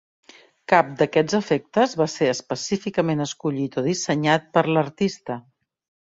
Cap 0.71 0.87
d'aquests 0.99 1.35
efectes 1.39 1.91
va 1.99 2.07
ser 2.13 2.29
específicament 2.35 3.21
escollit 3.25 3.77
o 3.81 3.83
dissenyat 3.89 4.49
per 4.57 4.65
l'artista. 4.71 5.37